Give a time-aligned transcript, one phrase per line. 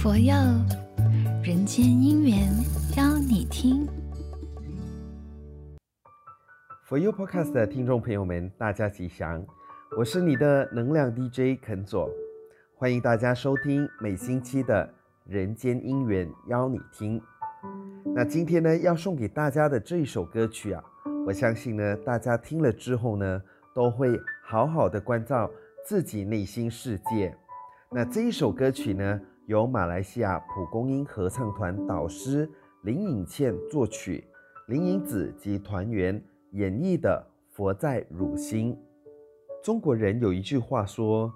[0.00, 0.32] 佛佑
[1.42, 2.48] 人间姻缘
[2.96, 3.84] 邀你听。
[6.84, 9.44] 佛佑 Podcast 的听众朋友们，大家吉祥，
[9.96, 12.08] 我是你的能量 DJ 肯佐，
[12.76, 14.88] 欢迎大家收听每星期的
[15.26, 17.20] 人间姻缘邀你听。
[18.14, 20.80] 那今天呢，要送给大家的这一首歌曲啊，
[21.26, 23.42] 我相信呢，大家听了之后呢，
[23.74, 25.50] 都会好好的关照
[25.84, 27.36] 自己内心世界。
[27.90, 32.46] 那这一首歌曲呢，由马来西亚蒲公英合唱团导师
[32.82, 34.22] 林颖倩作曲，
[34.66, 38.74] 林颖子及团员演绎的《佛在汝心》。
[39.64, 41.32] 中国人有一句话说：“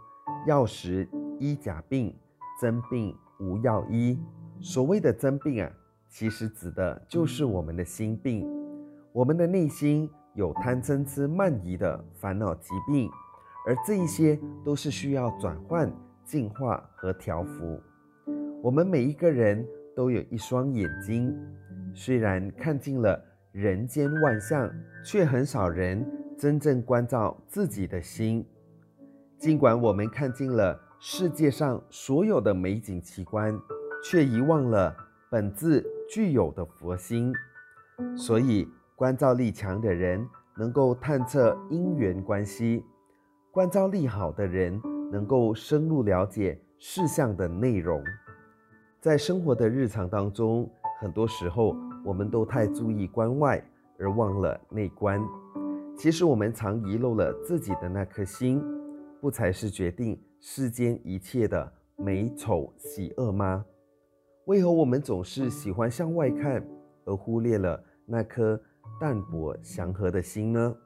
[0.46, 1.08] 药食
[1.38, 2.14] 医假病，
[2.60, 4.18] 真病无药医。”
[4.60, 5.72] 所谓的真病啊，
[6.06, 8.46] 其实指的就是我们的心病，
[9.14, 13.10] 我们的内心有贪嗔痴慢疑的烦恼疾病，
[13.66, 15.90] 而这一些都是需要转换。
[16.24, 17.80] 净化和调伏。
[18.62, 21.36] 我们每一个人都有一双眼睛，
[21.92, 24.72] 虽然看尽了人间万象，
[25.04, 26.06] 却很少人
[26.38, 28.46] 真正关照自己的心。
[29.36, 33.52] 尽管我们看尽了世界上所有的美景奇观，
[34.04, 34.96] 却遗忘了
[35.28, 37.34] 本自具有的佛心。
[38.16, 40.24] 所以，观照力强的人
[40.56, 42.84] 能够探测因缘关系，
[43.50, 44.80] 观照力好的人。
[45.12, 48.02] 能够深入了解事项的内容，
[49.02, 53.60] 在生活的日常当中，很多时候我们都太注意关外，
[53.98, 55.20] 而忘了内观。
[55.96, 58.62] 其实我们常遗漏了自己的那颗心，
[59.20, 63.64] 不才是决定世间一切的美丑喜恶吗？
[64.44, 66.64] 为何我们总是喜欢向外看，
[67.04, 68.60] 而忽略了那颗
[69.00, 70.76] 淡泊祥和的心呢？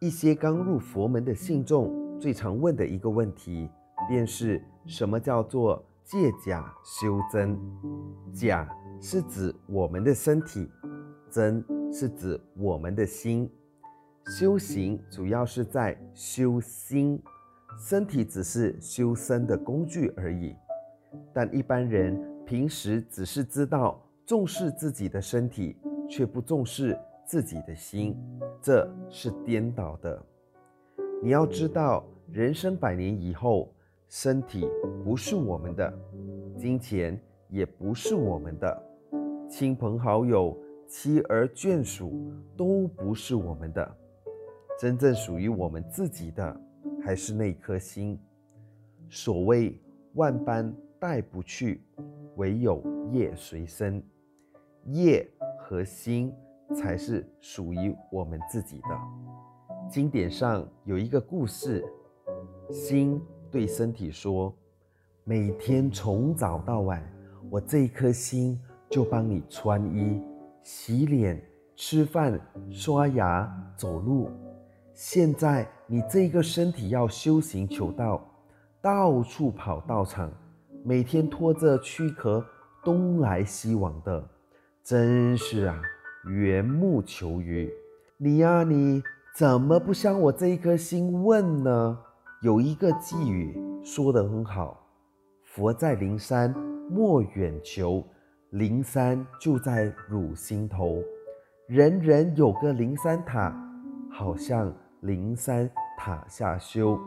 [0.00, 2.18] 一些刚入佛门的信众。
[2.18, 3.70] 最常问的一个问题，
[4.08, 7.56] 便是什么叫做借假修真？
[8.32, 8.68] 假
[9.00, 10.68] 是指我们的身体，
[11.30, 13.48] 真是指我们的心。
[14.36, 17.22] 修行主要是在修心，
[17.78, 20.56] 身体只是修身的工具而已。
[21.32, 25.76] 但一般人平时只是知道重视自己的身体，
[26.08, 28.16] 却不重视自己的心，
[28.60, 30.20] 这是颠倒的。
[31.22, 33.72] 你要知道，人生百年以后，
[34.10, 34.68] 身体
[35.04, 35.98] 不是我们的，
[36.58, 38.82] 金钱也不是我们的，
[39.48, 43.96] 亲朋好友、妻儿眷属都不是我们的。
[44.80, 46.60] 真正属于我们自己的，
[47.00, 48.18] 还是那颗心。
[49.08, 49.80] 所谓
[50.14, 51.80] 万般带不去，
[52.34, 52.82] 唯有
[53.12, 54.02] 业随身。
[54.86, 55.24] 业
[55.60, 56.34] 和心
[56.74, 58.88] 才是属于我们自己的。
[59.88, 61.84] 经典上有一个故事，
[62.72, 63.20] 心
[63.50, 64.54] 对身体说
[65.24, 67.02] ：“每天从早到晚，
[67.50, 70.22] 我这一颗心就帮你穿衣、
[70.62, 71.42] 洗脸、
[71.76, 72.40] 吃饭、
[72.70, 74.30] 刷牙、走路。
[74.94, 78.24] 现在你这个身体要修行求道，
[78.80, 80.30] 到处跑道场，
[80.84, 82.44] 每天拖着躯壳
[82.84, 84.28] 东来西往的，
[84.82, 85.80] 真是啊，
[86.26, 87.70] 缘木求鱼。
[88.16, 91.98] 你呀，你。”怎么不向我这一颗心问呢？
[92.42, 94.80] 有一个偈语说得很好
[95.44, 96.50] ：“佛在灵山
[96.88, 98.02] 莫远求，
[98.48, 101.02] 灵山就在汝心头。
[101.66, 103.54] 人人有个灵山塔，
[104.10, 106.98] 好像灵山塔下修。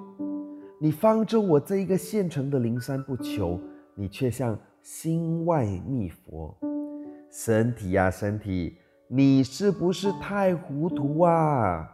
[0.79, 3.59] 你放着我这一个现成的灵山不求，
[3.95, 6.55] 你却向心外觅佛。
[7.31, 8.77] 身体呀，身体，
[9.07, 11.89] 你是不是太糊涂啊？”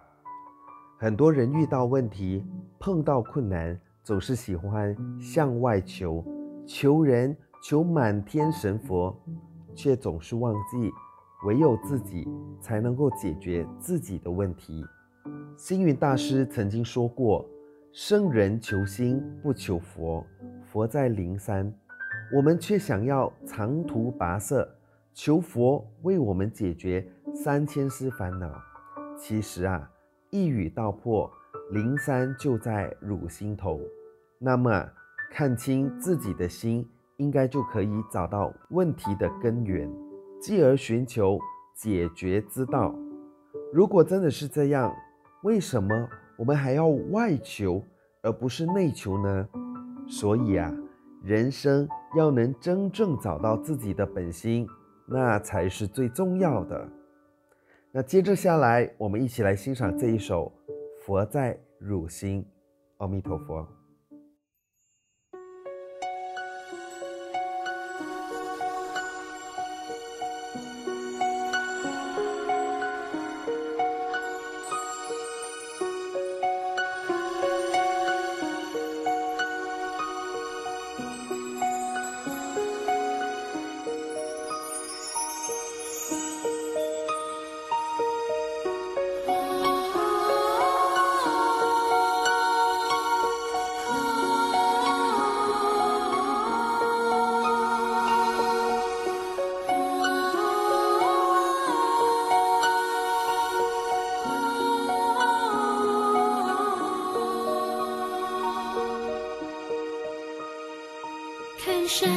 [1.01, 2.45] 很多人遇到问题、
[2.77, 6.21] 碰到困难，总是喜欢向外求，
[6.67, 7.33] 求人
[7.63, 9.17] 求满天神佛，
[9.73, 10.91] 却总是忘记
[11.45, 12.27] 唯有自己
[12.59, 14.83] 才能够解决自己的问题。
[15.55, 17.45] 星云大师曾经说过
[17.93, 20.21] ：“圣人求心不求佛，
[20.65, 21.73] 佛在灵山。”
[22.35, 24.69] 我们却想要长途跋涉，
[25.13, 28.51] 求佛为我们解决三千丝烦恼。
[29.17, 29.89] 其实啊。
[30.31, 31.29] 一语道破，
[31.71, 33.79] 灵山就在汝心头。
[34.37, 34.87] 那么，
[35.31, 36.87] 看清自己的心，
[37.17, 39.89] 应该就可以找到问题的根源，
[40.39, 41.39] 继而寻求
[41.75, 42.93] 解决之道。
[43.73, 44.95] 如果真的是这样，
[45.43, 47.83] 为什么我们还要外求，
[48.21, 49.47] 而不是内求呢？
[50.07, 50.71] 所以啊，
[51.23, 54.67] 人生要能真正找到自己的本心，
[55.07, 56.87] 那才是最重要的。
[57.91, 60.51] 那接着下来，我们一起来欣赏这一首
[61.03, 62.43] 《佛在汝心》。
[62.97, 63.78] 阿弥陀佛。
[111.89, 112.07] 山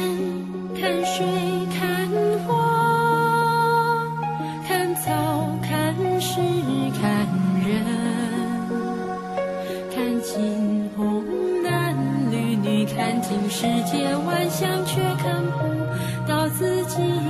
[0.79, 1.25] 看水
[1.75, 2.07] 看
[2.45, 2.53] 花
[4.67, 6.39] 看草看石
[7.01, 7.27] 看
[7.65, 7.83] 人。
[9.91, 11.23] 看尽红
[11.63, 11.97] 男
[12.29, 17.22] 绿女看尽世间万象却看不到自己。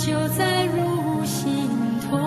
[0.00, 1.68] 就在入心
[2.00, 2.18] 陀。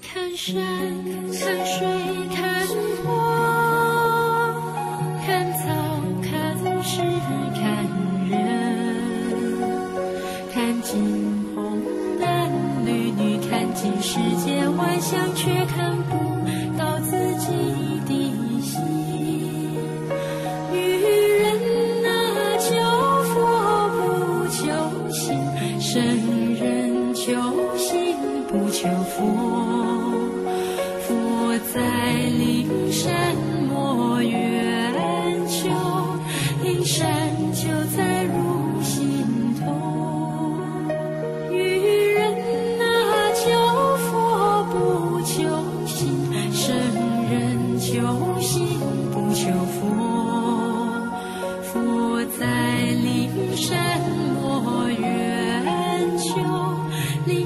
[0.00, 0.56] 看山
[1.38, 2.21] 看水。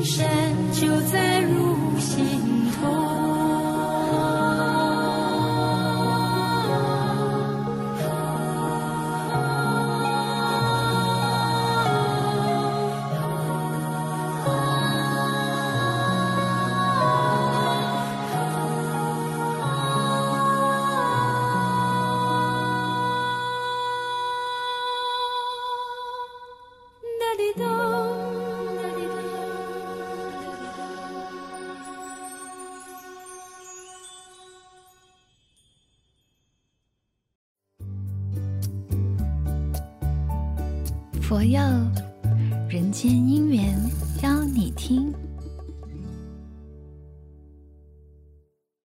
[0.07, 1.36] 山就在
[41.29, 41.61] 佛佑
[42.69, 43.77] 人间姻缘，
[44.23, 45.13] 邀你听。